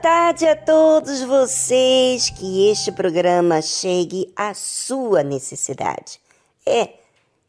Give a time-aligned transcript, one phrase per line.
[0.00, 2.30] Tarde a todos vocês.
[2.30, 6.20] Que este programa chegue à sua necessidade.
[6.64, 6.94] É,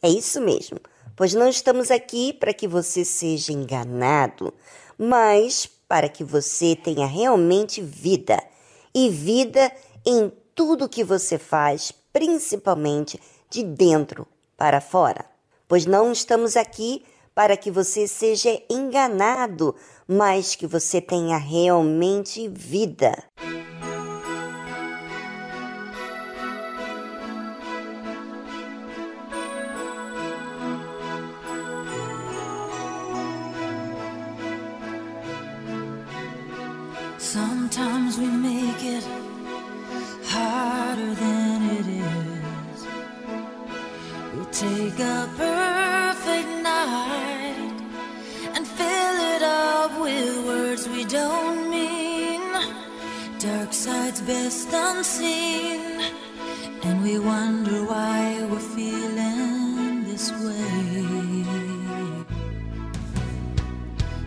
[0.01, 0.77] é isso mesmo.
[1.15, 4.53] Pois não estamos aqui para que você seja enganado,
[4.97, 8.41] mas para que você tenha realmente vida.
[8.93, 9.71] E vida
[10.05, 13.19] em tudo que você faz, principalmente
[13.49, 15.25] de dentro para fora.
[15.67, 17.03] Pois não estamos aqui
[17.33, 19.73] para que você seja enganado
[20.11, 23.17] mas que você tenha realmente vida.
[54.25, 55.99] Best unseen,
[56.83, 61.05] and we wonder why we're feeling this way.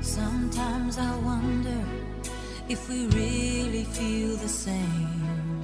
[0.01, 1.81] Sometimes I wonder
[2.69, 5.63] if we really feel the same.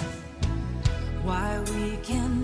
[1.24, 2.39] Why we can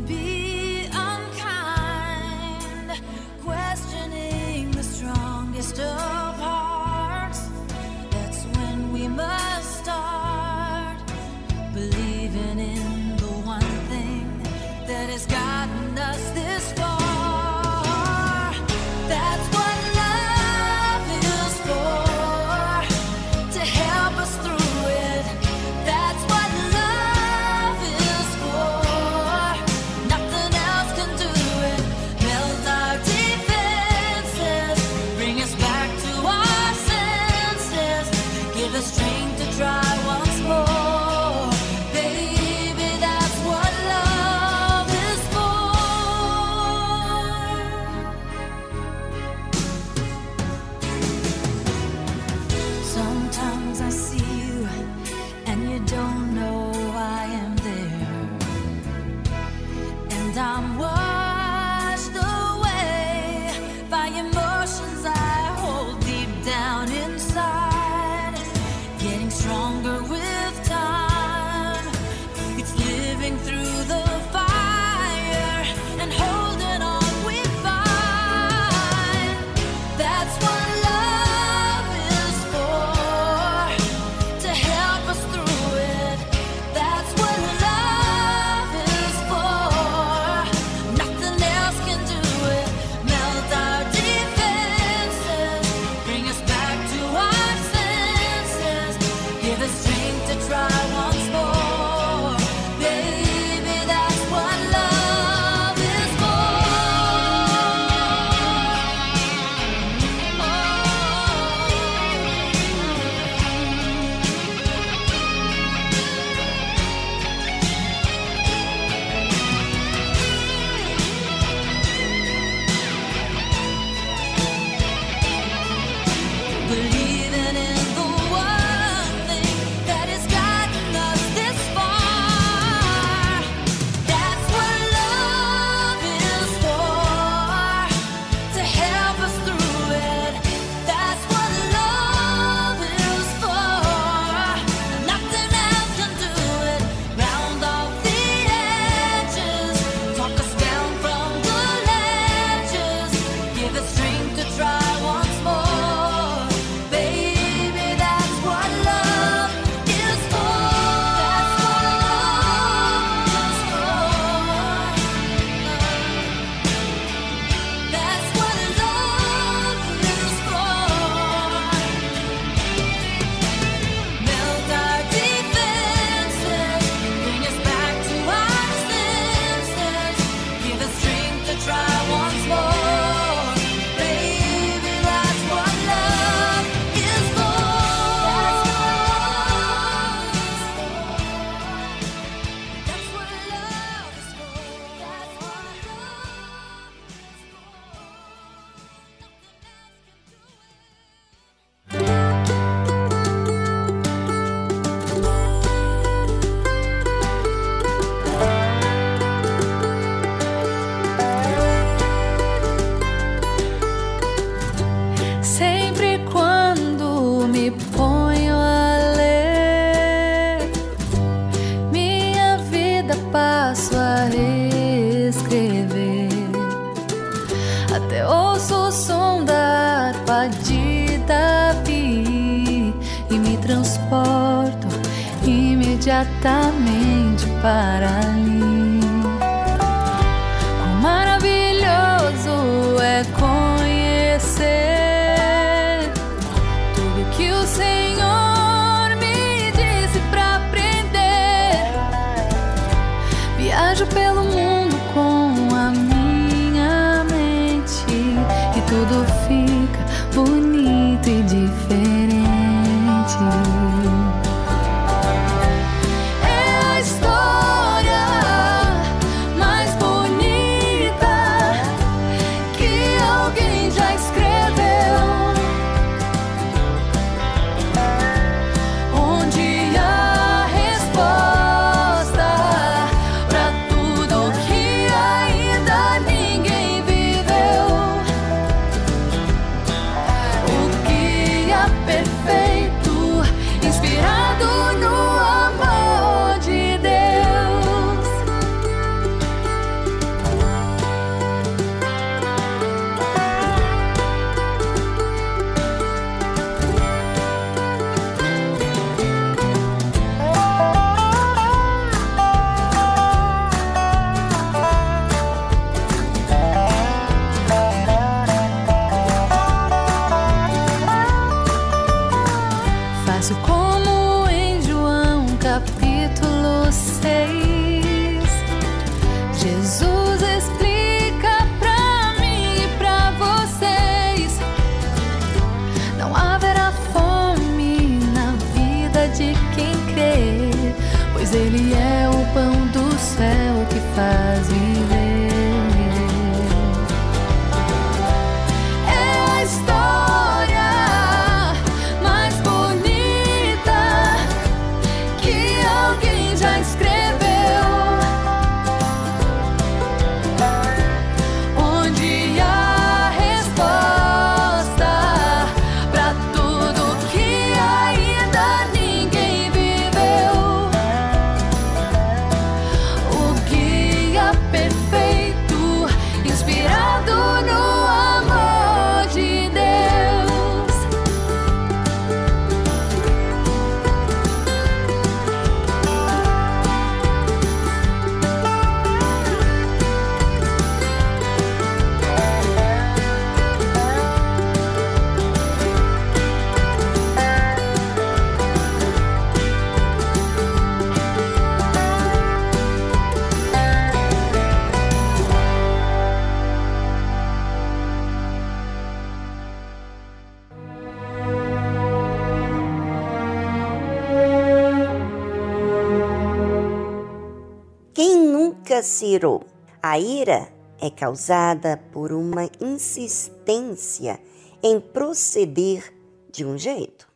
[419.25, 419.63] irou?
[420.03, 420.69] A ira
[421.01, 424.41] é causada por uma insistência
[424.83, 426.13] em proceder
[426.51, 427.27] de um jeito.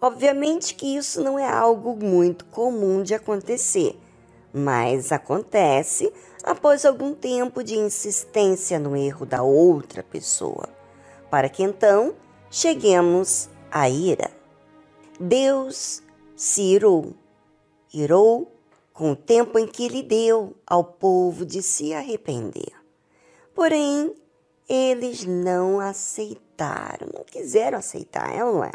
[0.00, 3.98] Obviamente que isso não é algo muito comum de acontecer,
[4.52, 10.68] mas acontece após algum tempo de insistência no erro da outra pessoa,
[11.30, 12.14] para que então
[12.50, 14.30] cheguemos à ira.
[15.18, 16.02] Deus
[16.36, 17.14] se irou,
[17.92, 18.53] irou
[18.94, 22.72] com o tempo em que lhe deu ao povo de se arrepender.
[23.52, 24.14] Porém,
[24.68, 28.72] eles não aceitaram, não quiseram aceitar, é ou não é?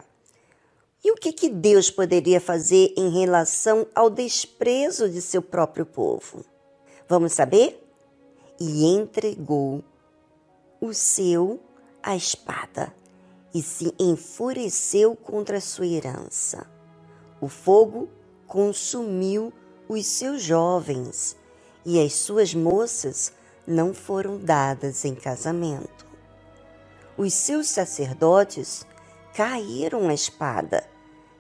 [1.02, 6.44] E o que, que Deus poderia fazer em relação ao desprezo de seu próprio povo?
[7.08, 7.82] Vamos saber?
[8.60, 9.82] E entregou
[10.82, 11.62] o seu
[12.04, 12.94] à espada
[13.56, 16.70] e se enfureceu contra a sua herança.
[17.40, 18.10] O fogo
[18.46, 19.54] consumiu
[19.90, 21.36] os seus jovens
[21.84, 23.34] e as suas moças
[23.66, 26.06] não foram dadas em casamento.
[27.18, 28.86] Os seus sacerdotes
[29.34, 30.88] caíram à espada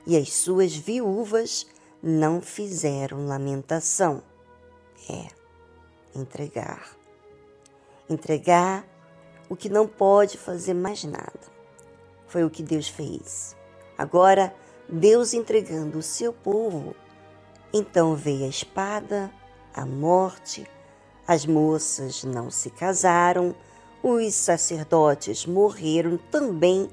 [0.05, 1.67] e as suas viúvas
[2.01, 4.23] não fizeram lamentação.
[5.07, 5.27] É,
[6.19, 6.97] entregar.
[8.09, 8.83] Entregar
[9.47, 11.39] o que não pode fazer mais nada.
[12.25, 13.55] Foi o que Deus fez.
[13.95, 14.55] Agora,
[14.87, 16.95] Deus entregando o seu povo,
[17.73, 19.31] então veio a espada,
[19.73, 20.67] a morte,
[21.27, 23.55] as moças não se casaram,
[24.01, 26.89] os sacerdotes morreram também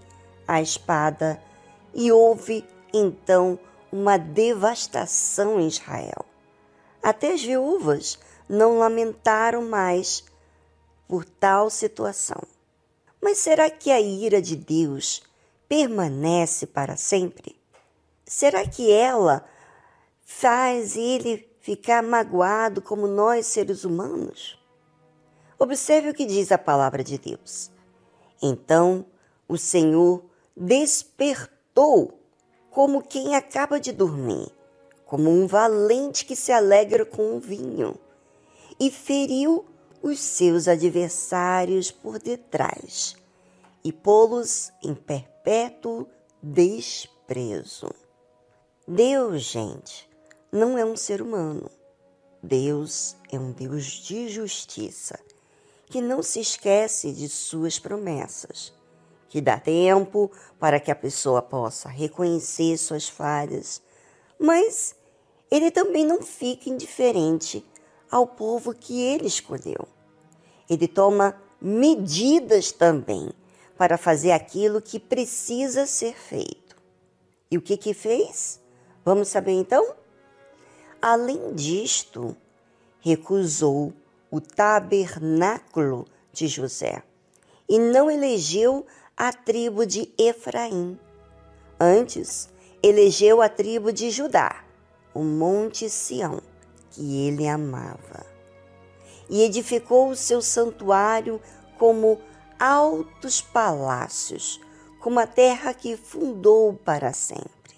[0.47, 1.41] à espada,
[1.95, 3.59] e houve então
[3.91, 6.25] uma devastação em Israel.
[7.03, 8.19] Até as viúvas
[8.49, 10.25] não lamentaram mais
[11.09, 12.43] por tal situação.
[13.21, 15.23] Mas será que a ira de Deus
[15.69, 17.57] permanece para sempre?
[18.27, 19.45] Será que ela
[20.29, 24.59] faz ele ficar magoado como nós, seres humanos?
[25.57, 27.71] Observe o que diz a palavra de Deus.
[28.43, 29.07] Então
[29.49, 32.21] o Senhor despertou
[32.71, 34.51] como quem acaba de dormir,
[35.07, 37.97] como um valente que se alegra com um vinho,
[38.79, 39.65] e feriu
[40.03, 43.17] os seus adversários por detrás
[43.83, 46.07] e pô-los em perpétuo
[46.43, 47.89] desprezo.
[48.87, 50.09] Deus, gente,
[50.51, 51.71] não é um ser humano.
[52.43, 55.19] Deus é um Deus de justiça,
[55.87, 58.73] que não se esquece de suas promessas,
[59.29, 63.83] que dá tempo para que a pessoa possa reconhecer suas falhas,
[64.39, 64.95] mas
[65.51, 67.65] ele também não fica indiferente
[68.11, 69.89] ao povo que ele escolheu.
[70.69, 73.31] Ele toma medidas também
[73.77, 76.77] para fazer aquilo que precisa ser feito.
[77.51, 78.61] E o que que fez?
[79.05, 79.95] Vamos saber então?
[81.01, 82.35] Além disto,
[83.01, 83.93] recusou
[84.31, 87.03] o tabernáculo de José
[87.69, 88.87] e não elegeu
[89.17, 90.99] a tribo de Efraim.
[91.79, 92.49] Antes,
[92.83, 94.65] elegeu a tribo de Judá,
[95.13, 96.41] o monte Sião,
[96.91, 98.25] que ele amava.
[99.29, 101.41] E edificou o seu santuário
[101.79, 102.19] como
[102.59, 104.59] altos palácios,
[104.99, 107.77] como a terra que fundou para sempre.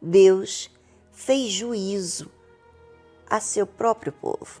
[0.00, 0.70] Deus
[1.10, 2.30] fez juízo
[3.32, 4.60] a seu próprio povo.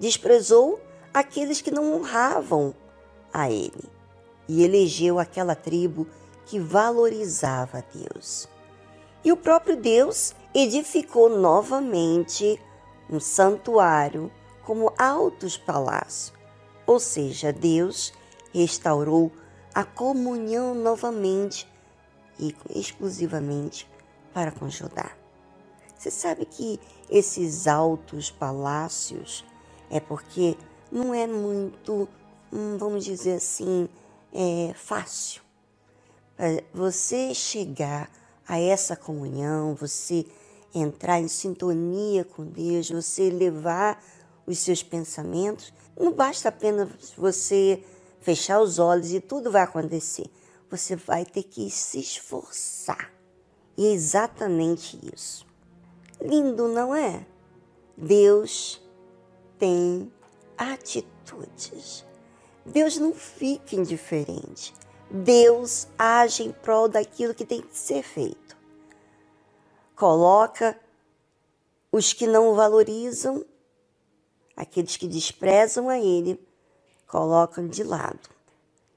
[0.00, 0.80] Desprezou
[1.14, 2.74] aqueles que não honravam
[3.32, 3.84] a ele
[4.48, 6.04] e elegeu aquela tribo
[6.46, 8.48] que valorizava Deus.
[9.24, 12.60] E o próprio Deus edificou novamente
[13.08, 14.32] um santuário
[14.64, 16.32] como altos palácios.
[16.88, 18.12] Ou seja, Deus
[18.52, 19.30] restaurou
[19.72, 21.70] a comunhão novamente
[22.36, 23.88] e exclusivamente
[24.34, 25.12] para com Judá.
[25.96, 26.78] Você sabe que
[27.10, 29.44] esses altos palácios
[29.90, 30.56] é porque
[30.90, 32.08] não é muito,
[32.52, 33.88] hum, vamos dizer assim,
[34.32, 35.42] é fácil.
[36.74, 38.10] Você chegar
[38.46, 40.26] a essa comunhão, você
[40.74, 44.02] entrar em sintonia com Deus, você levar
[44.46, 47.82] os seus pensamentos, não basta apenas você
[48.20, 50.26] fechar os olhos e tudo vai acontecer.
[50.70, 53.10] Você vai ter que se esforçar.
[53.76, 55.45] E é exatamente isso.
[56.20, 57.26] Lindo, não é?
[57.96, 58.80] Deus
[59.58, 60.12] tem
[60.56, 62.04] atitudes.
[62.64, 64.74] Deus não fica indiferente.
[65.10, 68.56] Deus age em prol daquilo que tem que ser feito.
[69.94, 70.78] Coloca
[71.92, 73.44] os que não o valorizam,
[74.56, 76.38] aqueles que desprezam a Ele,
[77.06, 78.28] colocam de lado.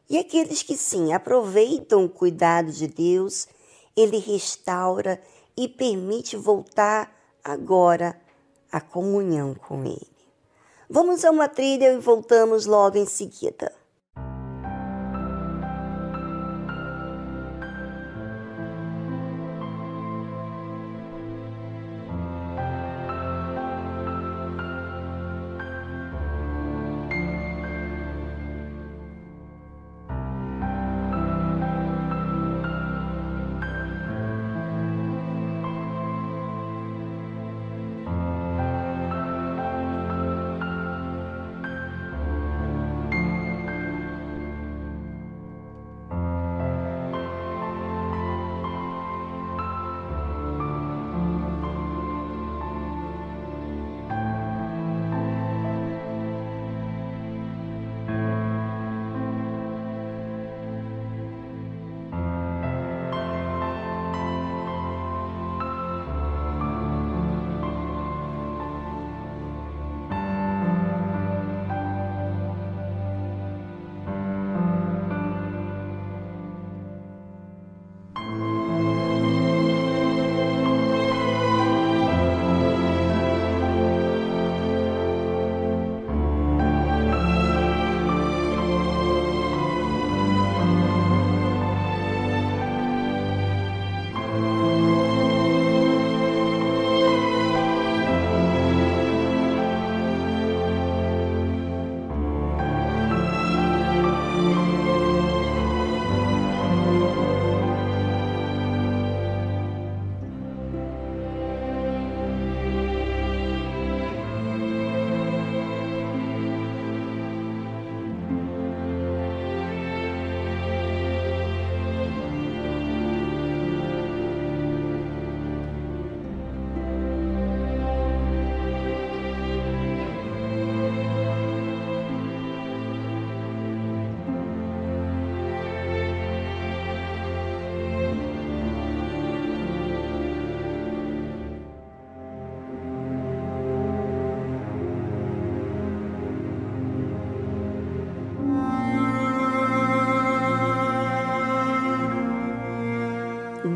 [0.09, 3.47] E aqueles que sim aproveitam o cuidado de Deus,
[3.95, 5.21] Ele restaura
[5.59, 7.13] e permite voltar
[7.43, 8.17] agora
[8.71, 10.07] à comunhão com Ele.
[10.89, 13.69] Vamos a uma trilha e voltamos logo em seguida.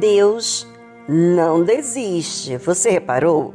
[0.03, 0.67] Deus
[1.07, 2.57] não desiste.
[2.57, 3.53] Você reparou?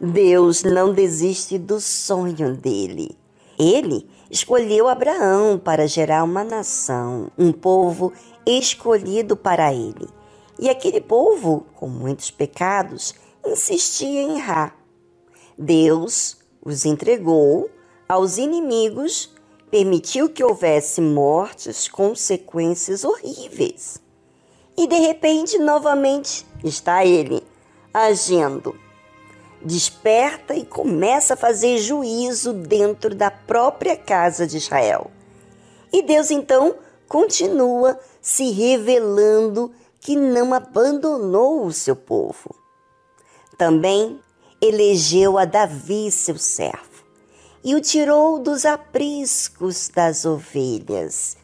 [0.00, 3.18] Deus não desiste do sonho dele.
[3.58, 8.12] Ele escolheu Abraão para gerar uma nação, um povo
[8.46, 10.08] escolhido para ele.
[10.56, 14.76] E aquele povo, com muitos pecados, insistia em errar.
[15.58, 17.68] Deus os entregou
[18.08, 19.34] aos inimigos,
[19.68, 24.00] permitiu que houvesse mortes, consequências horríveis.
[24.78, 27.42] E de repente, novamente, está ele
[27.92, 28.76] agindo.
[29.60, 35.10] Desperta e começa a fazer juízo dentro da própria casa de Israel.
[35.92, 36.76] E Deus então
[37.08, 42.54] continua se revelando que não abandonou o seu povo.
[43.56, 44.20] Também
[44.62, 47.04] elegeu a Davi, seu servo,
[47.64, 51.36] e o tirou dos apriscos das ovelhas,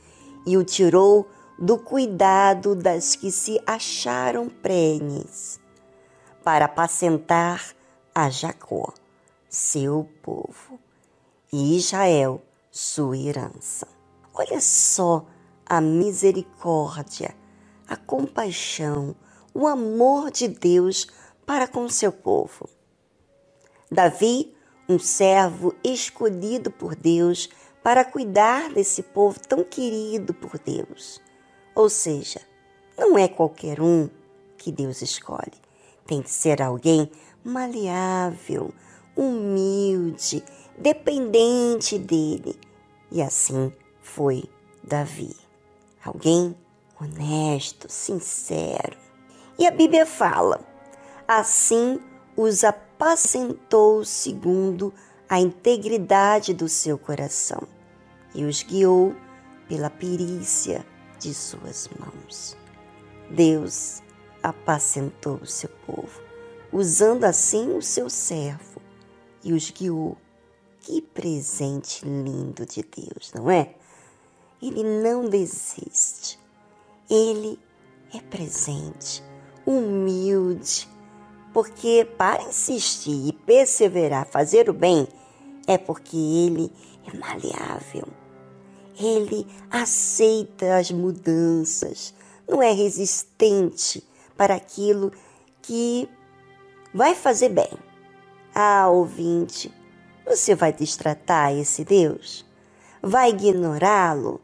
[0.46, 1.26] e o tirou
[1.58, 5.60] do cuidado das que se acharam prenhes,
[6.42, 7.74] para apacentar
[8.14, 8.92] a Jacó,
[9.48, 10.78] seu povo,
[11.52, 13.86] e Israel, sua herança.
[14.34, 15.24] Olha só
[15.64, 17.34] a misericórdia,
[17.86, 19.14] a compaixão,
[19.54, 21.06] o amor de Deus
[21.46, 22.68] para com seu povo.
[23.90, 24.54] Davi,
[24.88, 27.48] um servo escolhido por Deus
[27.82, 31.22] para cuidar desse povo tão querido por Deus.
[31.74, 32.40] Ou seja,
[32.96, 34.08] não é qualquer um
[34.56, 35.52] que Deus escolhe.
[36.06, 37.10] Tem que ser alguém
[37.42, 38.72] maleável,
[39.16, 40.44] humilde,
[40.78, 42.58] dependente dele.
[43.10, 44.44] E assim foi
[44.82, 45.34] Davi.
[46.04, 46.56] Alguém
[47.00, 48.96] honesto, sincero.
[49.58, 50.60] E a Bíblia fala:
[51.26, 52.00] assim
[52.36, 54.92] os apacentou segundo
[55.28, 57.62] a integridade do seu coração
[58.34, 59.14] e os guiou
[59.68, 60.84] pela perícia
[61.18, 62.56] de suas mãos.
[63.30, 64.02] Deus
[64.42, 66.20] apacentou o seu povo,
[66.72, 68.80] usando assim o seu servo
[69.42, 70.16] e os guiou.
[70.80, 73.74] Que presente lindo de Deus, não é?
[74.60, 76.38] Ele não desiste.
[77.08, 77.58] Ele
[78.14, 79.22] é presente,
[79.66, 80.88] humilde,
[81.54, 85.08] porque para insistir e perseverar, fazer o bem,
[85.66, 86.70] é porque ele
[87.06, 88.06] é maleável.
[88.98, 92.14] Ele aceita as mudanças,
[92.48, 94.02] não é resistente
[94.36, 95.12] para aquilo
[95.62, 96.08] que
[96.92, 97.72] vai fazer bem.
[98.54, 99.72] Ah, ouvinte,
[100.24, 102.44] você vai destratar esse Deus?
[103.02, 104.40] Vai ignorá-lo?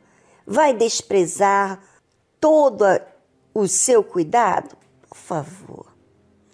[0.46, 1.80] Vai desprezar
[2.40, 2.84] todo
[3.54, 4.76] o seu cuidado?
[5.08, 5.86] Por favor,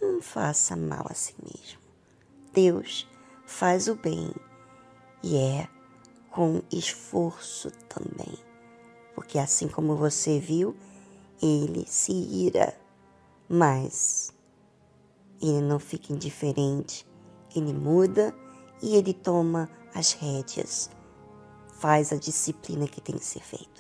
[0.01, 1.81] não faça mal a si mesmo.
[2.53, 3.09] Deus
[3.47, 4.33] faz o bem
[5.23, 5.69] e é
[6.37, 8.35] com esforço também.
[9.15, 10.77] Porque assim como você viu,
[11.43, 12.79] ele se ira,
[13.49, 14.35] mas
[15.41, 17.07] ele não fica indiferente,
[17.55, 18.35] ele muda
[18.83, 20.91] e ele toma as rédeas,
[21.81, 23.76] faz a disciplina que tem que ser feita.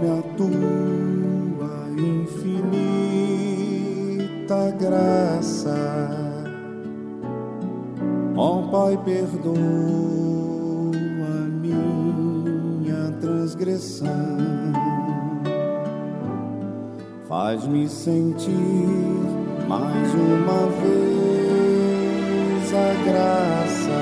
[0.00, 3.10] Conforme a tua infinita
[4.78, 5.76] graça.
[8.36, 9.60] Ó Pai, perdoa
[11.60, 14.08] minha transgressão.
[17.28, 18.50] Faz-me sentir
[19.68, 21.20] mais uma vez
[22.74, 24.00] a graça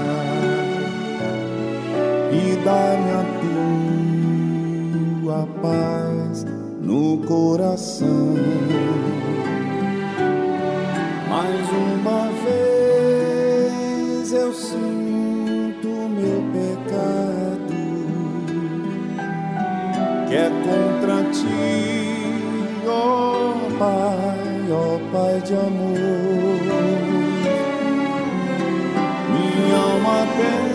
[2.32, 3.48] e dá-me a tua
[5.60, 6.44] paz
[6.80, 8.34] no coração.
[11.28, 17.74] Mais uma vez eu sinto meu pecado
[20.26, 25.98] que é contra ti, ó Pai, ó Pai de amor.
[29.30, 30.67] Minha alma pede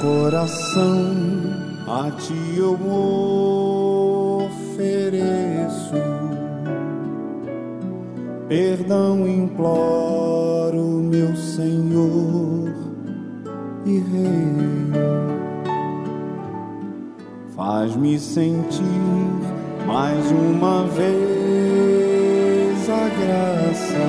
[0.00, 1.14] coração
[1.86, 2.72] a ti eu
[4.46, 5.94] ofereço,
[8.48, 12.72] perdão imploro, meu Senhor
[13.84, 14.70] e Rei.
[17.54, 18.82] Faz-me sentir
[19.86, 21.20] mais uma vez
[22.88, 24.08] a graça,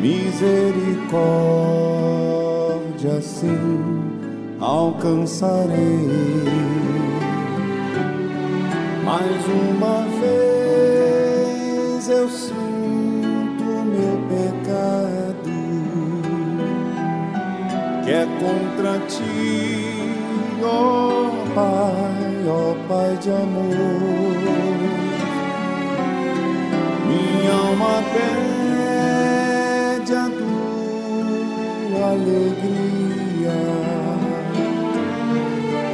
[0.00, 1.93] misericórdia,
[3.20, 3.58] sim,
[4.60, 5.74] alcançarei.
[9.04, 15.52] Mais uma vez eu sinto meu pecado
[18.04, 20.14] que é contra ti,
[20.62, 23.74] ó Pai, ó Pai de amor.
[27.06, 28.43] Minha alma pede
[32.14, 33.58] alegria,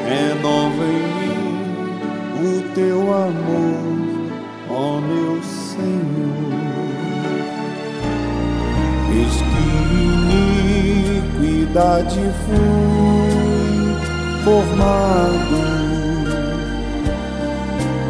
[0.09, 1.45] renova em mim
[2.47, 3.83] o teu amor,
[4.69, 6.61] ó meu Senhor.
[9.13, 9.63] Eis que
[11.41, 13.91] iniquidade fui
[14.45, 15.59] formado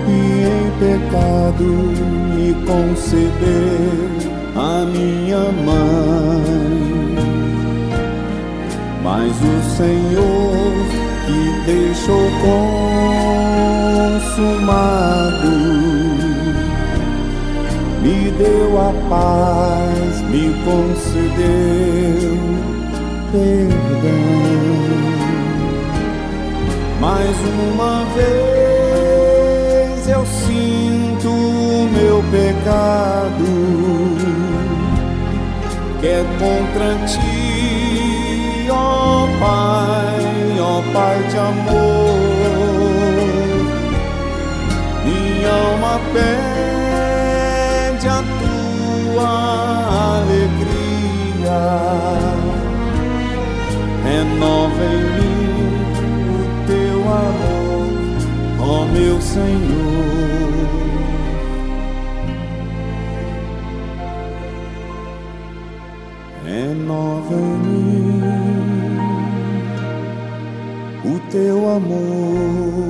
[0.08, 0.10] e
[0.44, 1.68] em pecado
[2.34, 4.10] me concebeu
[4.56, 6.89] a minha mãe.
[9.02, 10.72] Mas o Senhor
[11.26, 12.30] que deixou
[14.20, 15.54] consumado
[18.02, 22.40] me deu a paz, me concedeu
[23.32, 23.80] perdão.
[27.00, 27.36] Mais
[27.70, 33.44] uma vez eu sinto o meu pecado,
[36.00, 37.39] que é contra ti,
[46.12, 49.30] pede a tua
[50.18, 51.60] alegria,
[54.04, 55.74] renova em mim
[56.36, 57.90] o teu amor,
[58.58, 60.10] ó meu Senhor.
[66.44, 68.20] Renova em mim
[71.04, 72.89] o teu amor,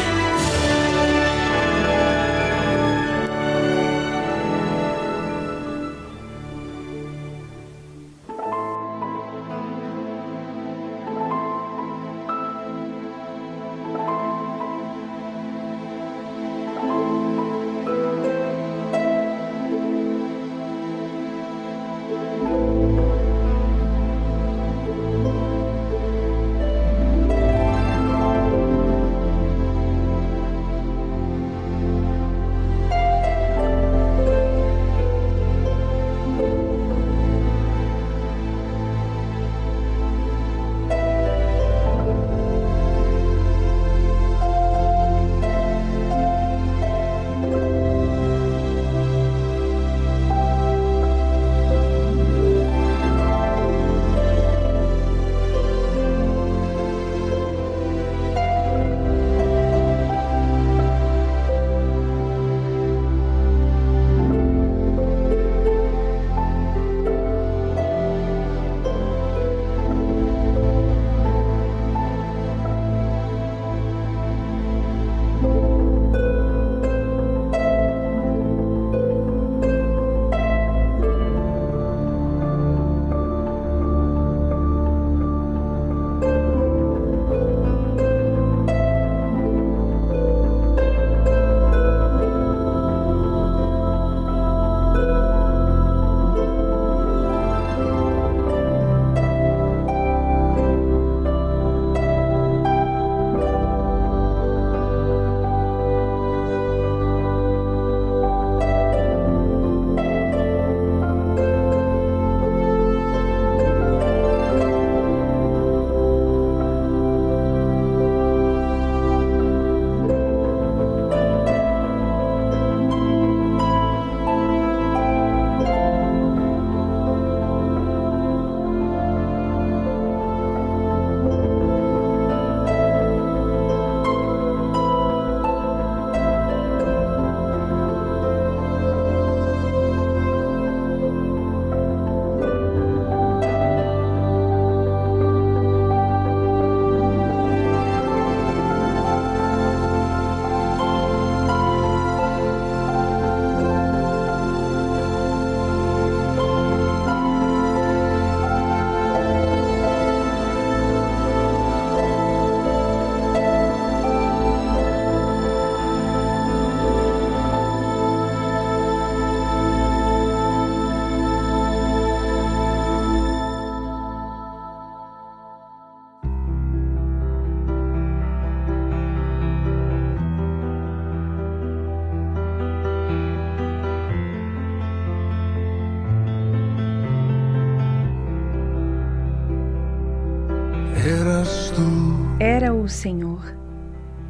[192.81, 193.55] O Senhor.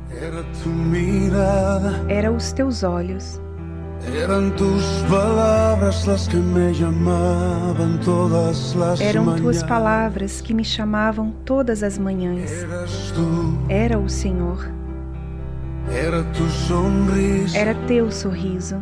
[0.10, 3.42] Era tu mirada, Era os teus olhos.
[4.14, 4.50] Eram
[9.36, 12.52] tuas palavras que me chamavam todas as manhãs.
[13.70, 14.70] Era o Senhor.
[15.90, 17.58] era tu sonrisa.
[17.58, 18.76] Era teu sorriso.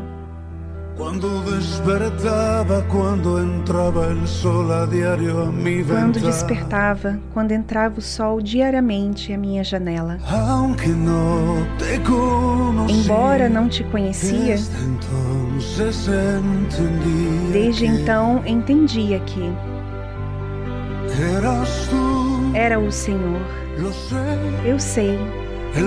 [1.19, 6.25] Cuando despertaba, cuando entraba el sol a diario a mi Quando ventana.
[6.25, 10.17] despertava, quando entrava o sol diariamente à minha janela.
[12.88, 14.55] Embora não te conhecia,
[17.51, 19.51] desde então entendia que
[22.53, 23.41] era o Senhor.
[24.63, 25.19] Eu sei
[25.75, 25.79] o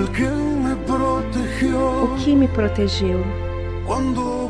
[2.18, 3.24] que me protegeu
[3.86, 4.41] rumbo.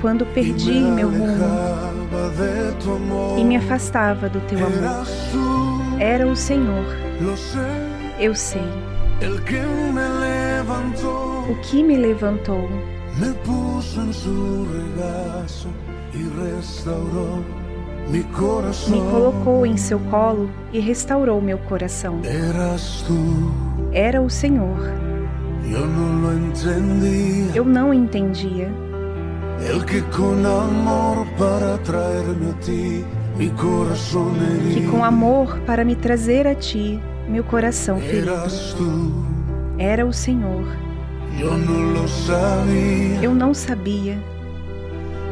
[0.00, 1.26] Quando perdi meu rumo
[2.80, 2.98] tu
[3.38, 5.06] e me afastava do teu amor.
[5.98, 6.84] Era o Senhor.
[8.20, 8.62] Eu sei
[9.20, 9.56] o que
[11.82, 12.68] me levantou,
[13.18, 15.68] Me puso en su regazo
[16.14, 17.42] y restauró
[18.10, 18.92] mi corazón.
[18.92, 22.20] me colocou em seu colo e restaurou meu coração.
[22.24, 23.52] Eras tú,
[23.92, 24.78] Era o Senhor.
[25.68, 27.52] yo no lo entendía.
[27.54, 28.70] Eu não entendia.
[29.66, 33.04] El que con amor para traerme a ti,
[33.36, 34.92] mi corazón que herido.
[34.92, 38.32] com amor para me trazer a ti, meu coração ferido,
[39.78, 40.64] era o Senhor.
[41.38, 43.22] yo no lo sabía.
[43.22, 44.18] Eu não sabia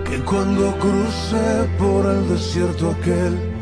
[0.05, 3.57] que crucé por el desierto aquel.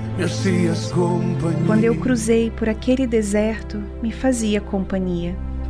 [1.67, 5.35] Quando eu cruzei por aquele deserto, me fazia companhia.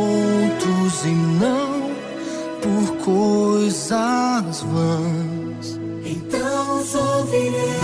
[0.00, 1.90] Outros e não
[2.60, 6.82] por coisas vãs, Então
[7.18, 7.79] ouvirei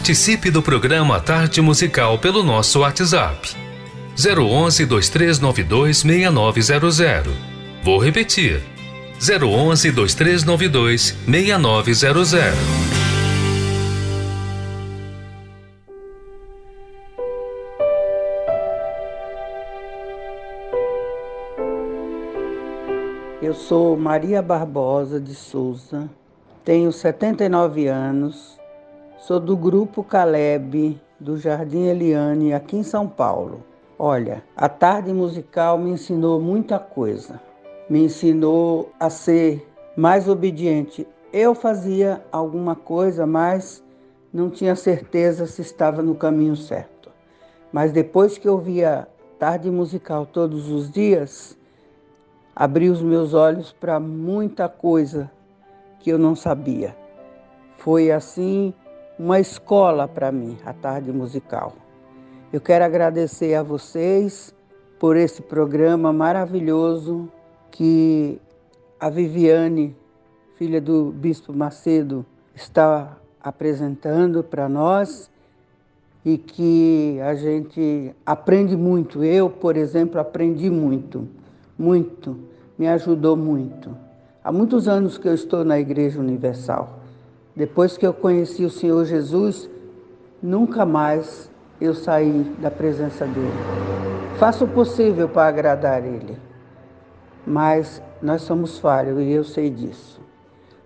[0.00, 3.54] Participe do programa Tarde Musical pelo nosso WhatsApp.
[4.16, 7.30] 011 2392 6900.
[7.84, 8.62] Vou repetir.
[9.20, 12.50] 011 2392 6900.
[23.42, 26.08] Eu sou Maria Barbosa de Souza,
[26.64, 28.59] tenho 79 anos,
[29.20, 33.62] Sou do grupo Caleb do Jardim Eliane, aqui em São Paulo.
[33.98, 37.38] Olha, a tarde musical me ensinou muita coisa.
[37.88, 41.06] Me ensinou a ser mais obediente.
[41.34, 43.84] Eu fazia alguma coisa, mas
[44.32, 47.10] não tinha certeza se estava no caminho certo.
[47.70, 49.06] Mas depois que eu via
[49.38, 51.58] tarde musical todos os dias,
[52.56, 55.30] abri os meus olhos para muita coisa
[55.98, 56.96] que eu não sabia.
[57.76, 58.72] Foi assim
[59.20, 61.74] uma escola para mim, a tarde musical.
[62.50, 64.54] Eu quero agradecer a vocês
[64.98, 67.28] por esse programa maravilhoso
[67.70, 68.40] que
[68.98, 69.94] a Viviane,
[70.56, 75.30] filha do Bispo Macedo, está apresentando para nós
[76.24, 79.22] e que a gente aprende muito.
[79.22, 81.28] Eu, por exemplo, aprendi muito,
[81.78, 82.38] muito,
[82.78, 83.94] me ajudou muito.
[84.42, 86.99] Há muitos anos que eu estou na Igreja Universal.
[87.54, 89.68] Depois que eu conheci o Senhor Jesus,
[90.42, 93.52] nunca mais eu saí da presença dele.
[94.38, 96.38] Faço o possível para agradar ele,
[97.46, 100.20] mas nós somos falhos e eu sei disso.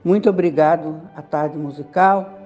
[0.03, 2.39] Muito obrigado à tarde musical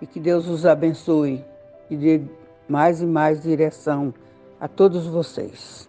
[0.00, 1.44] e que Deus os abençoe
[1.90, 2.22] e dê
[2.68, 4.14] mais e mais direção
[4.60, 5.88] a todos vocês.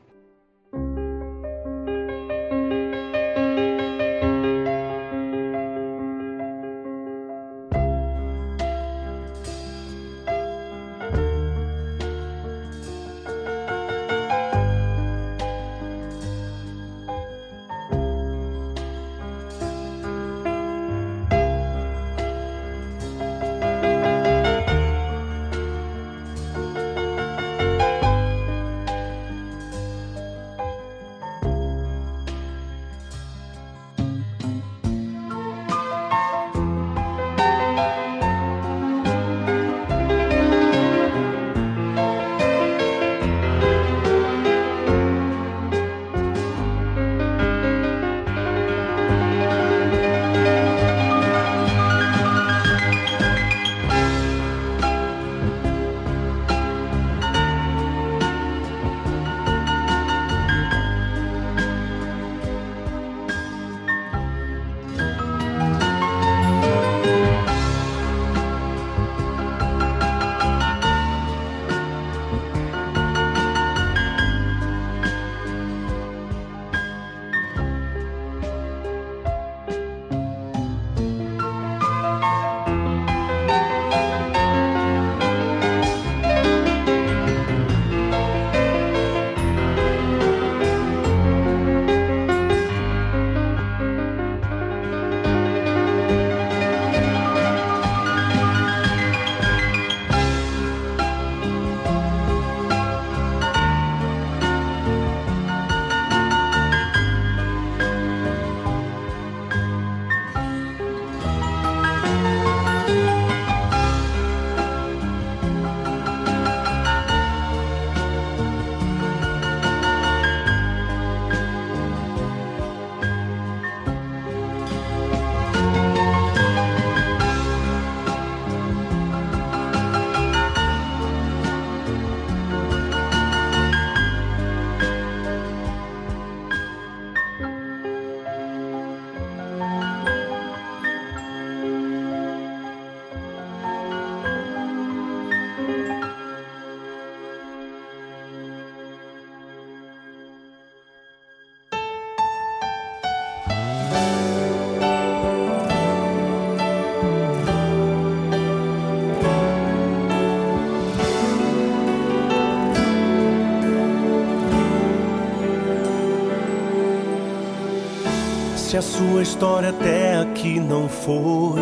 [168.73, 171.61] Se a sua história até aqui não foi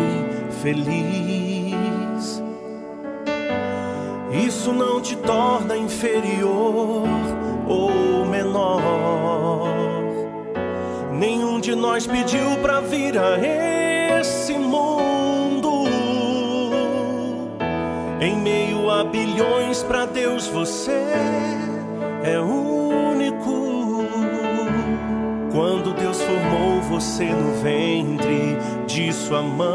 [0.62, 2.42] feliz.
[4.32, 7.06] Isso não te torna inferior
[7.68, 9.60] ou menor.
[11.12, 13.36] Nenhum de nós pediu pra vir a
[14.18, 15.84] esse mundo.
[18.22, 20.98] Em meio a bilhões, pra Deus você
[22.24, 22.61] é único.
[27.22, 29.68] Você no ventre de sua mãe,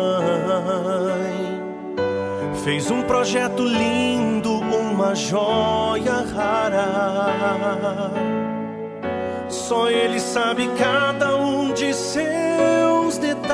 [2.64, 8.12] fez um projeto lindo, uma joia rara.
[9.48, 13.48] Só Ele sabe cada um de seus detalhes.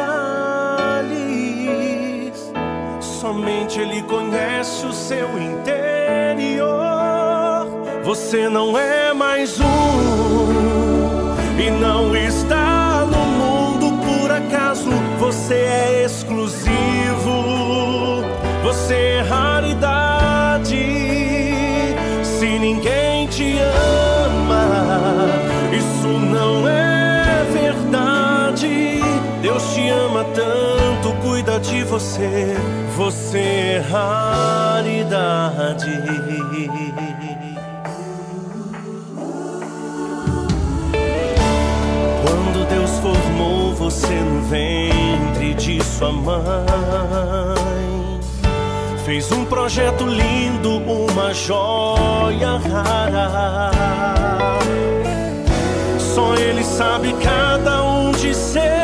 [2.99, 6.73] Somente Ele conhece o seu interior.
[8.03, 9.63] Você não é mais um
[11.59, 12.62] e não está
[15.43, 16.71] Você é exclusivo,
[18.63, 20.73] você é raridade.
[22.23, 25.27] Se ninguém te ama,
[25.77, 29.01] isso não é verdade.
[29.41, 32.55] Deus te ama tanto, cuida de você.
[32.95, 35.91] Você é raridade.
[44.03, 46.35] Você no ventre de sua mãe.
[49.05, 53.71] Fez um projeto lindo, uma joia rara.
[55.97, 58.82] Só ele sabe cada um de seus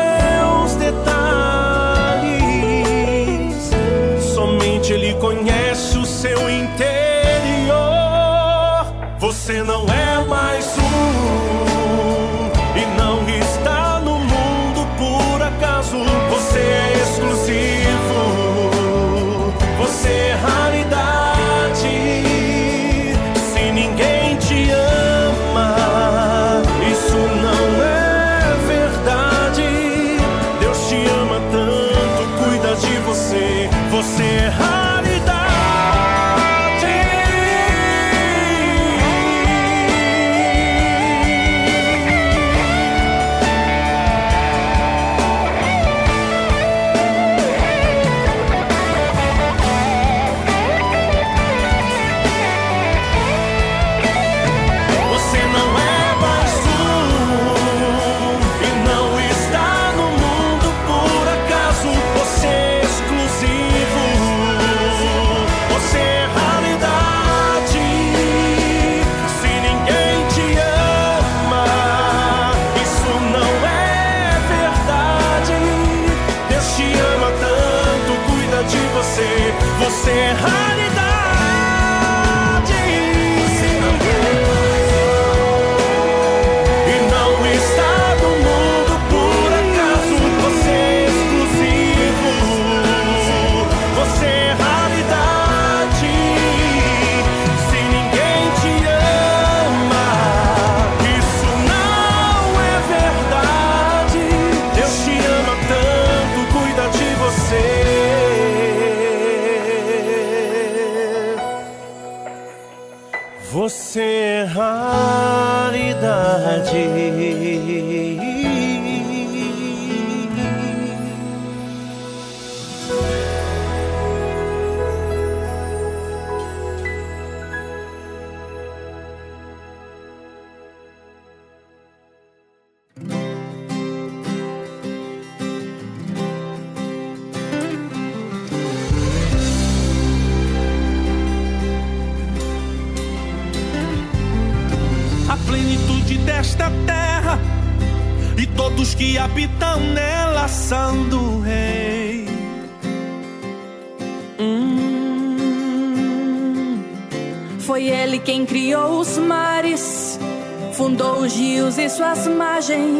[162.70, 162.99] suas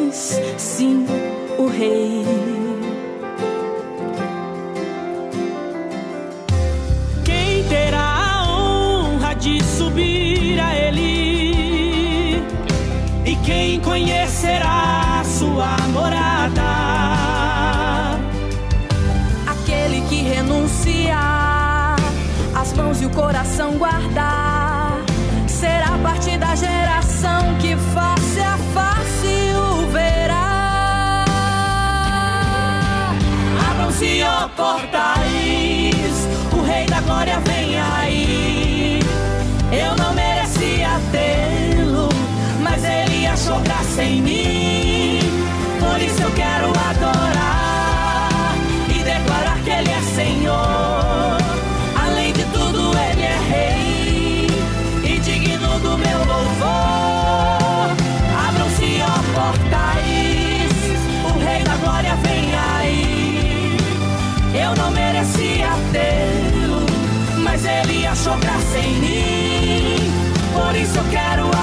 [68.73, 70.13] sem mim.
[70.55, 71.60] Por isso eu quero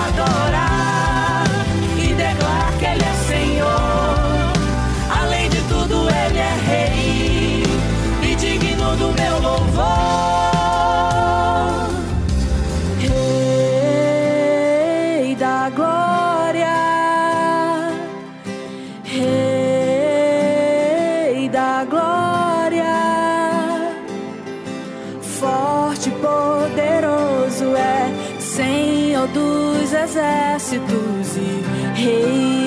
[30.07, 32.66] exércitos e reis.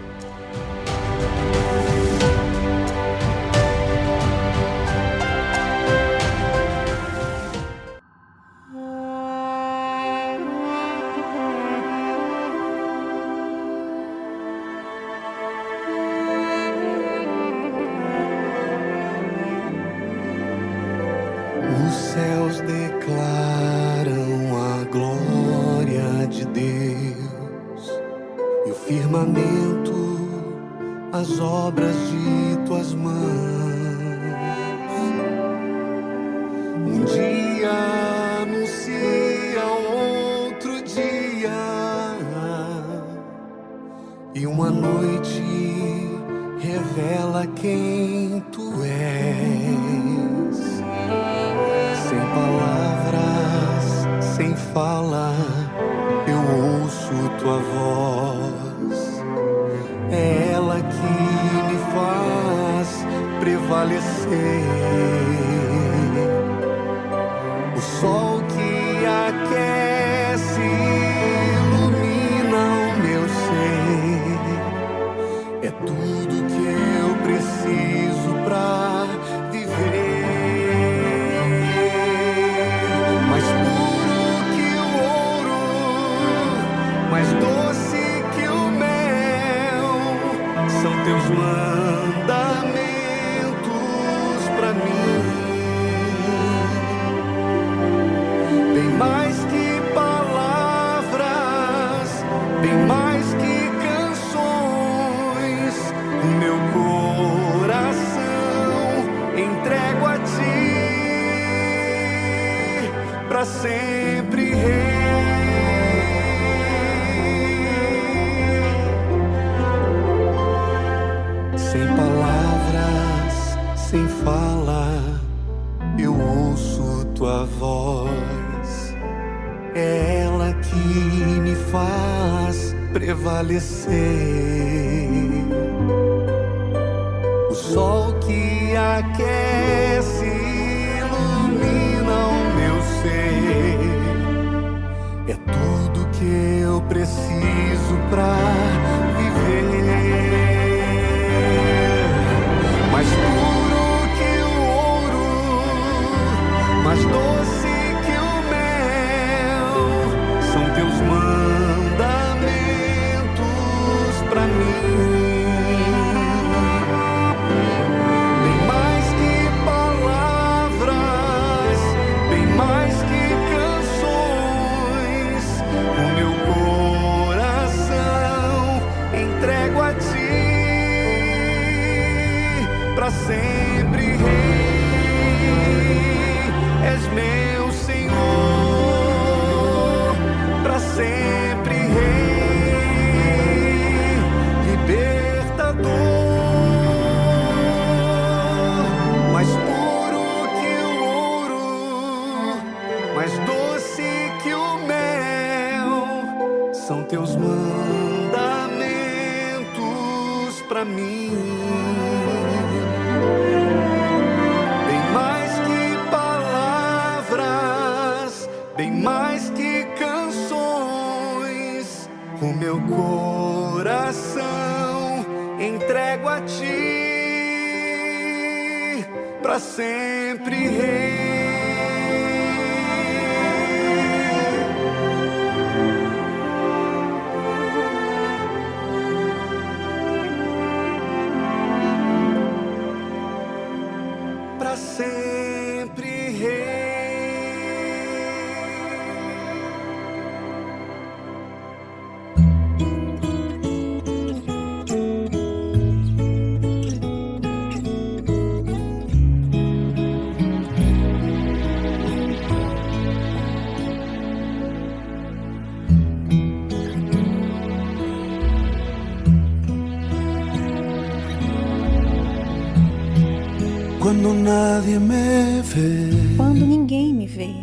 [274.91, 276.35] Nadie me.
[276.35, 277.53] Quando ninguém me vê.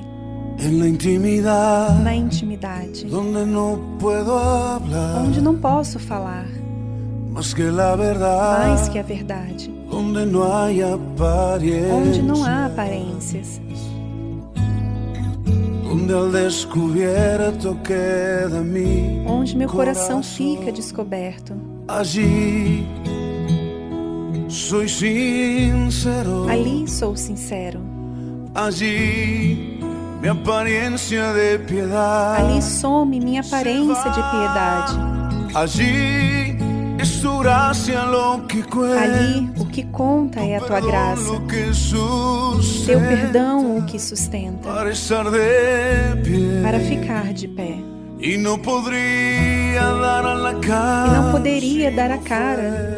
[0.61, 2.03] En la intimidad.
[2.03, 3.05] Na intimidade.
[3.05, 5.23] Donde no puedo hablar.
[5.23, 6.47] Onde não posso falar.
[7.31, 7.63] Más que.
[7.71, 9.71] Mais que a verdade.
[9.91, 11.93] Onde não há aparências.
[11.93, 13.61] Onde não há aparências.
[15.91, 21.55] Onde al descubierto queda mi Onde meu coração fica descoberto.
[21.89, 22.87] Allí
[24.69, 26.47] soy sincero.
[26.47, 27.81] Ali sou sincero.
[28.55, 29.81] Allí
[30.21, 32.43] mi apariencia de piedade.
[32.43, 34.93] Ali some minha aparência de piedade.
[35.55, 36.59] Allí
[37.01, 39.05] es tu gracia lo que cuenta.
[39.05, 41.33] Ali o que conta é a tua graça.
[42.85, 44.69] Teu perdão o que sustenta.
[44.69, 46.61] Para estar de pie.
[46.63, 47.75] Para ficar de pé.
[48.21, 49.81] E não poderia
[51.91, 52.98] dar a cara.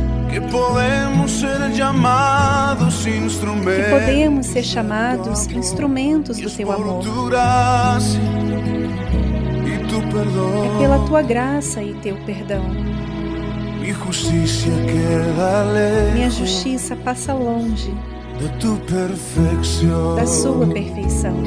[0.31, 7.03] que podemos ser chamados instrumentos, que podemos ser chamados instrumentos do teu amor.
[10.65, 12.63] É pela tua graça e teu perdão.
[16.13, 17.93] Minha justiça passa longe
[20.15, 21.43] da sua perfeição.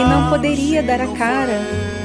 [0.00, 1.99] E não poderia dar a cara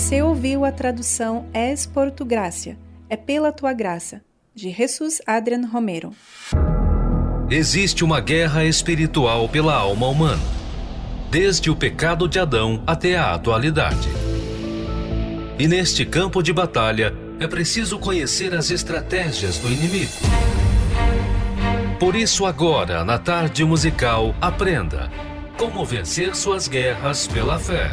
[0.00, 2.78] Você ouviu a tradução Es por tu gracia,
[3.10, 4.22] é pela tua graça,
[4.54, 6.12] de Jesus Adrian Romero.
[7.50, 10.42] Existe uma guerra espiritual pela alma humana,
[11.30, 14.08] desde o pecado de Adão até a atualidade.
[15.58, 20.12] E neste campo de batalha é preciso conhecer as estratégias do inimigo.
[21.98, 25.10] Por isso, agora, na tarde musical, aprenda
[25.58, 27.90] como vencer suas guerras pela fé.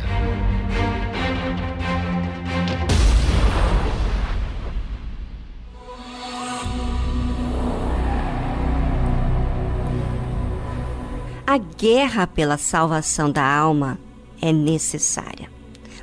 [11.49, 13.97] A guerra pela salvação da alma
[14.41, 15.49] é necessária,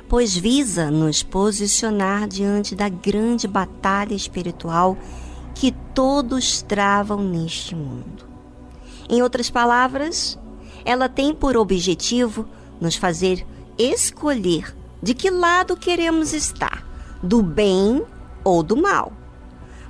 [0.09, 4.97] pois visa nos posicionar diante da grande batalha espiritual
[5.53, 8.25] que todos travam neste mundo.
[9.07, 10.35] Em outras palavras,
[10.83, 12.47] ela tem por objetivo
[12.81, 13.45] nos fazer
[13.77, 16.83] escolher de que lado queremos estar,
[17.21, 18.03] do bem
[18.43, 19.13] ou do mal,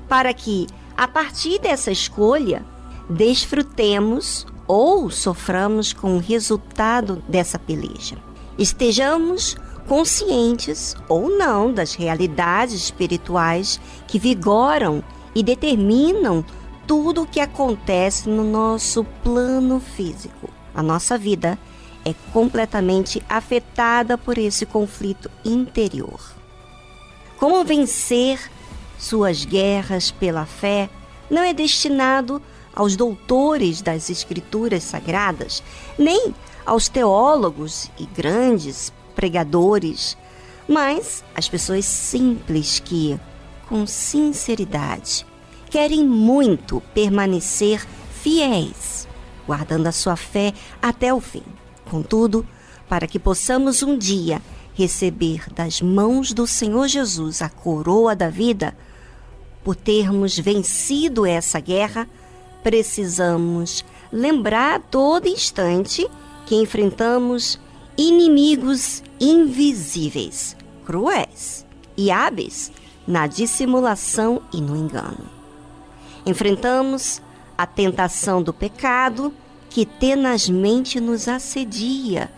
[0.10, 2.66] para que, a partir dessa escolha,
[3.10, 8.18] desfrutemos ou soframos com o resultado dessa peleja.
[8.57, 9.55] Estejamos
[9.88, 15.03] conscientes ou não das realidades espirituais que vigoram
[15.36, 16.43] e determinam
[16.88, 20.49] tudo o que acontece no nosso plano físico.
[20.74, 21.57] A nossa vida
[22.03, 26.20] é completamente afetada por esse conflito interior.
[27.38, 28.39] Como vencer
[28.97, 30.89] suas guerras pela fé
[31.30, 32.41] não é destinado
[32.76, 35.63] aos doutores das Escrituras Sagradas,
[35.97, 36.34] nem
[36.65, 40.17] aos teólogos e grandes pregadores,
[40.67, 43.19] mas às pessoas simples que,
[43.69, 45.26] com sinceridade,
[45.69, 47.86] querem muito permanecer
[48.21, 49.07] fiéis,
[49.47, 51.43] guardando a sua fé até o fim.
[51.89, 52.45] Contudo,
[52.89, 54.41] para que possamos um dia
[54.73, 58.76] receber das mãos do Senhor Jesus a coroa da vida,
[59.63, 62.07] por termos vencido essa guerra,
[62.66, 66.09] precisamos lembrar a todo instante
[66.47, 67.59] que enfrentamos
[67.95, 71.63] inimigos invisíveis, cruéis
[71.95, 72.72] e hábeis
[73.07, 75.30] na dissimulação e no engano.
[76.26, 77.22] Enfrentamos
[77.55, 79.32] a tentação do pecado
[79.70, 82.32] que tenazmente nos assedia,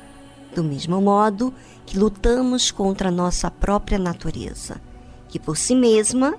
[0.54, 1.54] do mesmo modo
[1.86, 4.82] que lutamos contra nossa própria natureza,
[5.30, 6.36] que por si mesma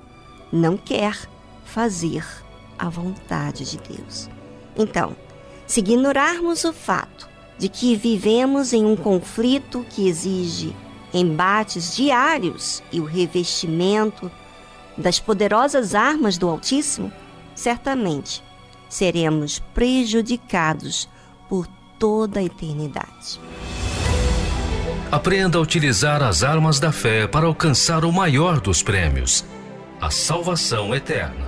[0.52, 1.18] não quer
[1.64, 2.22] fazer
[2.78, 4.28] a vontade de Deus.
[4.76, 5.16] Então,
[5.66, 10.74] se ignorarmos o fato de que vivemos em um conflito que exige
[11.12, 14.30] embates diários e o revestimento
[14.96, 17.12] das poderosas armas do Altíssimo,
[17.54, 18.42] certamente
[18.88, 21.08] seremos prejudicados
[21.48, 21.66] por
[21.98, 23.40] toda a eternidade.
[25.10, 29.44] Aprenda a utilizar as armas da fé para alcançar o maior dos prêmios,
[30.00, 31.47] a salvação eterna.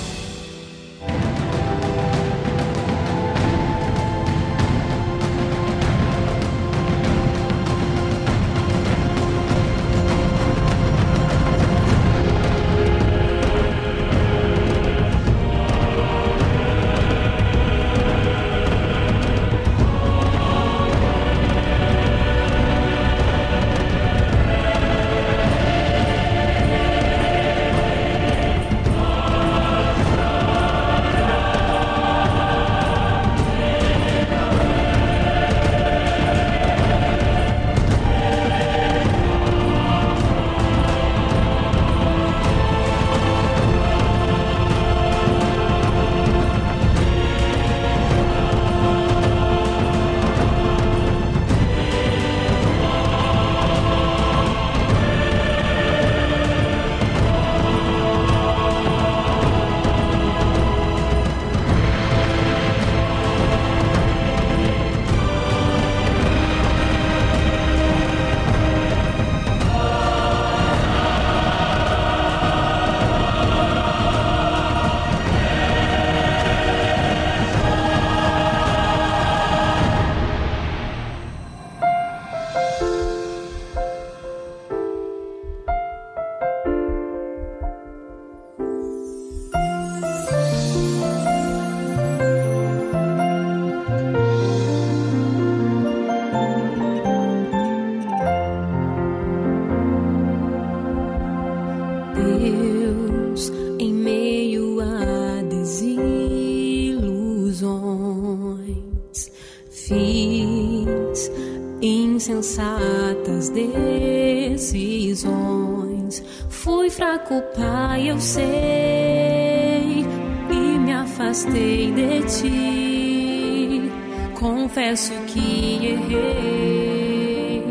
[124.71, 127.63] confesso que errei,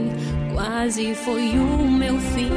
[0.53, 2.51] quase foi o meu fim.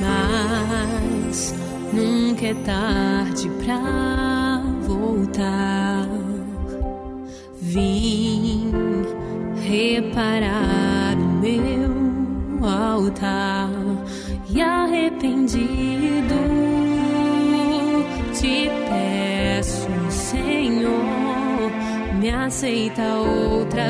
[0.00, 1.54] Mas
[1.92, 6.08] nunca é tarde pra voltar.
[7.60, 8.70] Vim
[9.62, 10.71] reparar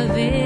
[0.02, 0.41] outra vez.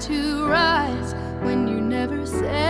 [0.00, 2.69] to rise when you never said.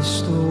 [0.00, 0.49] Cristo oh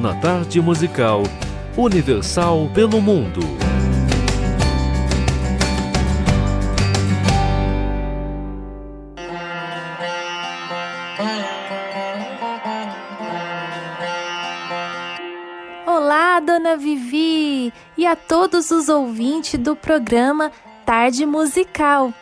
[0.00, 1.24] Na tarde musical
[1.76, 3.40] Universal pelo Mundo.
[15.84, 20.52] Olá, dona Vivi, e a todos os ouvintes do programa
[20.86, 22.14] Tarde Musical.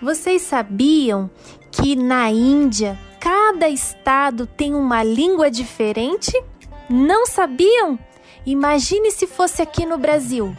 [0.00, 1.30] Vocês sabiam
[1.70, 6.32] que na Índia cada estado tem uma língua diferente?
[6.92, 7.98] Não sabiam?
[8.44, 10.54] Imagine se fosse aqui no Brasil.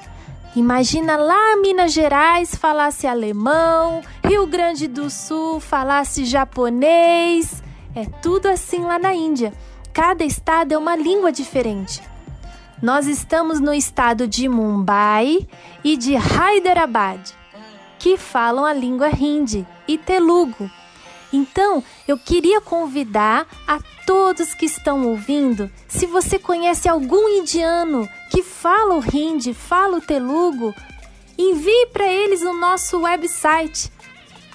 [0.55, 7.61] Imagina lá Minas Gerais falasse alemão, Rio Grande do Sul falasse japonês.
[7.95, 9.53] É tudo assim lá na Índia.
[9.93, 12.01] Cada estado é uma língua diferente.
[12.81, 15.47] Nós estamos no estado de Mumbai
[15.83, 17.19] e de Hyderabad,
[17.99, 20.67] que falam a língua hindi e telugu.
[21.33, 28.43] Então, eu queria convidar a todos que estão ouvindo, se você conhece algum indiano que
[28.43, 30.75] fala o hindi, fala o telugu,
[31.37, 33.91] envie para eles o nosso website.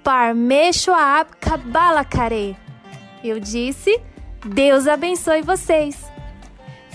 [0.03, 2.57] Parmeshwar Kabbalakare.
[3.23, 3.99] Eu disse,
[4.45, 6.11] Deus abençoe vocês.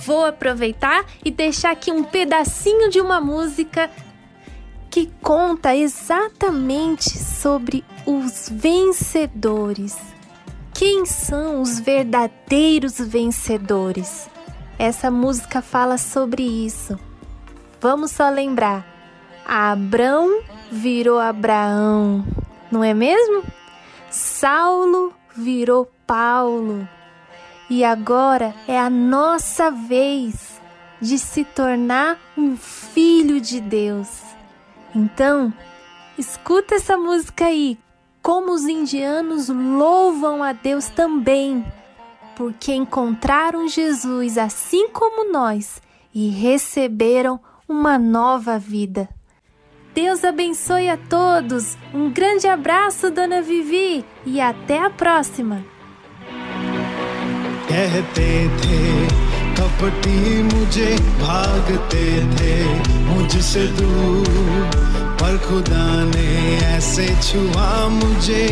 [0.05, 3.91] Vou aproveitar e deixar aqui um pedacinho de uma música
[4.91, 9.97] que conta exatamente sobre os vencedores.
[10.73, 14.29] Quem são os verdadeiros vencedores?
[14.79, 16.99] Essa música fala sobre isso.
[17.81, 18.87] Vamos só lembrar.
[19.45, 22.25] Abrão virou Abraão,
[22.71, 23.43] não é mesmo?
[24.11, 26.89] Saulo virou Paulo.
[27.71, 30.61] E agora é a nossa vez
[31.01, 34.28] de se tornar um filho de Deus.
[34.95, 35.53] Então,
[36.17, 37.79] escuta essa música aí,
[38.23, 41.65] como os indianos louvam a Deus também,
[42.37, 45.81] porque encontraram Jesus assim como nós
[46.15, 49.09] e receberam uma nova vida.
[49.95, 51.77] Deus abençoe a todos.
[51.93, 55.65] Um grande abraço, Dona Vivi, e até a próxima.
[59.59, 62.05] थपटी मुझे भागते
[62.35, 62.65] थे,
[63.05, 64.27] मुझसे दूर।
[65.21, 68.45] पर खुदा ने ऐसे छुआ मुझे,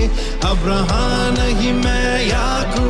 [0.45, 2.87] अब रहा नहीं मैं याकू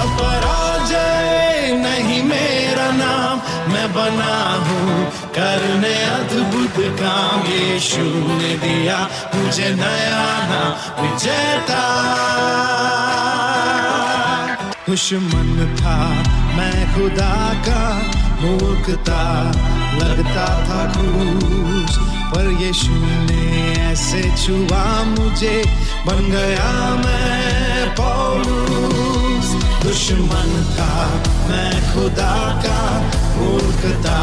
[0.00, 3.40] अब पराजय नहीं मेरा नाम,
[3.72, 4.36] मैं बना
[4.66, 8.02] हूँ करने अद्भुत काम। यीशु
[8.38, 8.98] ने दिया
[9.34, 11.80] मुझे नया नाम, विजेता।
[15.12, 17.34] मन था मैं खुदा
[17.66, 17.82] का
[18.42, 19.22] मूर्खता
[20.00, 21.98] लगता था खूस
[22.32, 22.94] पर यीशु
[23.26, 25.56] ने ऐसे छुआ मुझे,
[26.06, 29.48] बन गया मैं पौलूस।
[29.82, 30.94] दुश्मन था
[31.48, 32.80] मैं खुदा का
[33.36, 34.20] मूर्खता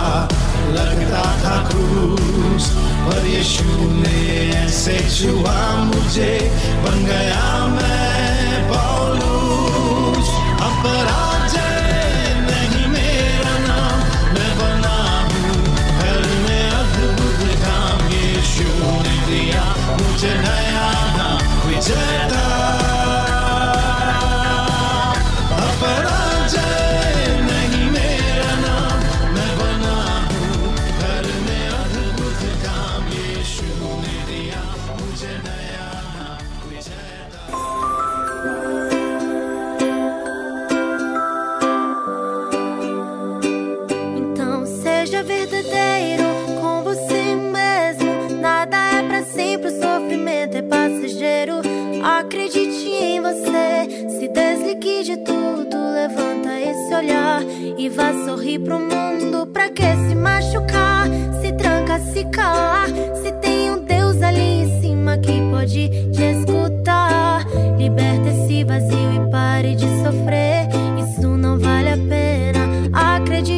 [0.70, 2.70] लगता था क्रूस,
[3.06, 4.20] पर यीशु ने
[4.56, 6.34] ऐसे छुआ मुझे,
[6.86, 10.30] बन गया मैं पौलूस।
[10.62, 11.27] अपराध
[20.18, 21.38] Janayana
[21.68, 22.27] Vijaya
[52.48, 54.08] acredite em você.
[54.10, 57.44] Se desligue de tudo, levanta esse olhar
[57.78, 59.46] e vá sorrir pro mundo.
[59.48, 61.08] Pra que se machucar?
[61.42, 62.88] Se tranca, se calar.
[63.22, 67.46] Se tem um Deus ali em cima que pode te escutar.
[67.78, 70.70] Liberta esse vazio e pare de sofrer.
[71.04, 72.60] Isso não vale a pena.
[72.94, 73.57] Acredite.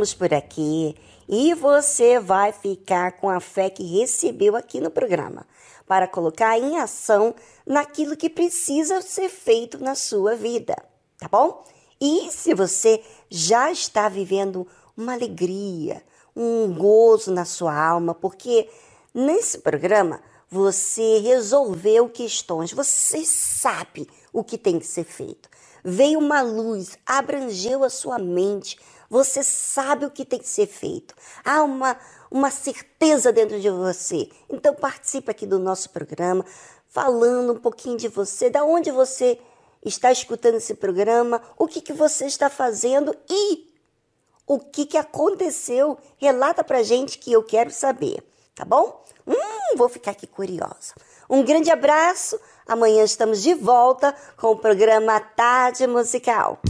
[0.00, 0.96] Ficamos por aqui.
[1.28, 5.46] E você vai ficar com a fé que recebeu aqui no programa,
[5.86, 7.34] para colocar em ação
[7.66, 10.76] naquilo que precisa ser feito na sua vida,
[11.18, 11.64] tá bom?
[12.00, 14.66] E se você já está vivendo
[14.96, 16.02] uma alegria,
[16.34, 18.68] um gozo na sua alma, porque
[19.14, 25.48] nesse programa você resolveu questões, você sabe o que tem que ser feito.
[25.84, 28.78] Veio uma luz, abrangeu a sua mente,
[29.10, 31.14] você sabe o que tem que ser feito.
[31.44, 31.98] Há uma,
[32.30, 34.30] uma certeza dentro de você.
[34.48, 36.46] Então participe aqui do nosso programa,
[36.88, 39.38] falando um pouquinho de você, da onde você
[39.84, 43.74] está escutando esse programa, o que, que você está fazendo e
[44.46, 45.98] o que, que aconteceu.
[46.16, 48.22] Relata pra gente que eu quero saber,
[48.54, 49.02] tá bom?
[49.26, 50.94] Hum, vou ficar aqui curiosa.
[51.28, 52.38] Um grande abraço.
[52.66, 56.60] Amanhã estamos de volta com o programa Tarde Musical.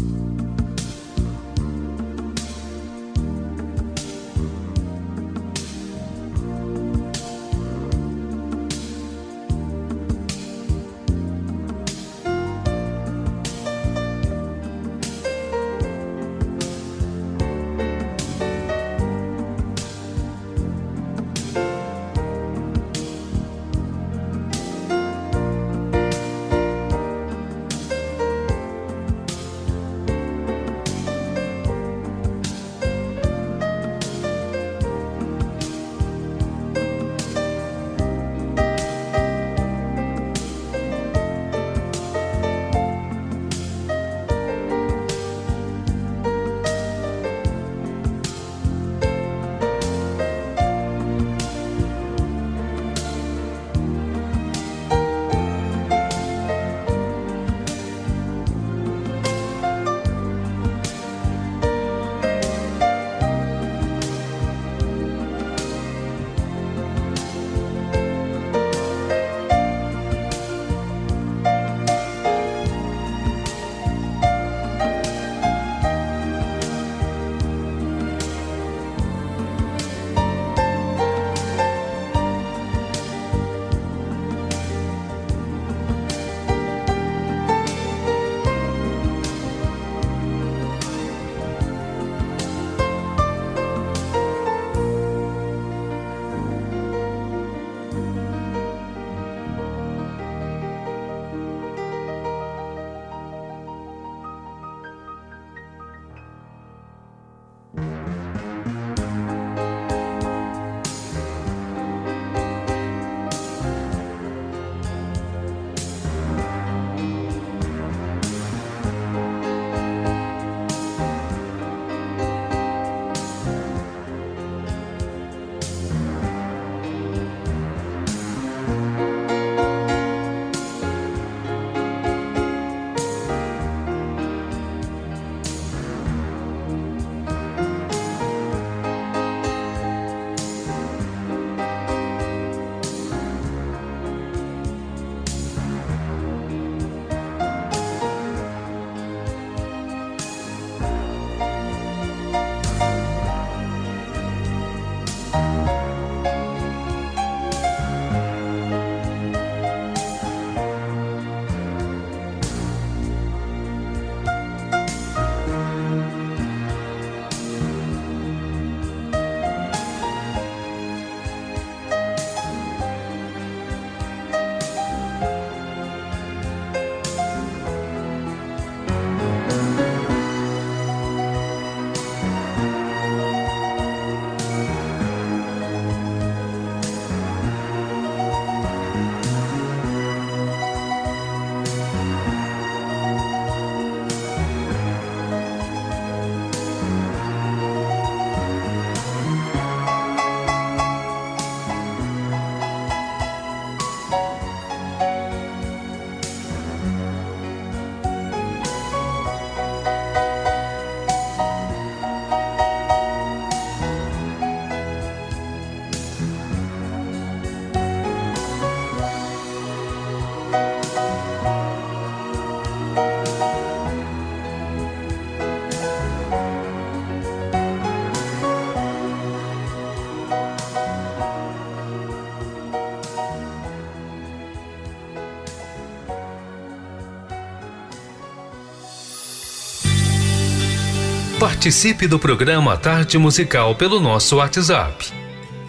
[241.61, 245.13] Participe do programa Tarde Musical pelo nosso WhatsApp.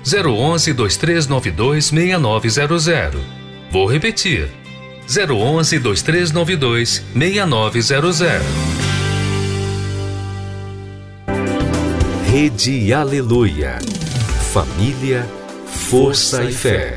[0.05, 3.22] 011 2392 6900.
[3.69, 4.47] Vou repetir.
[5.05, 8.41] 011 2392 6900.
[12.26, 13.77] Rede Aleluia.
[14.53, 15.27] Família,
[15.65, 16.95] força e fé.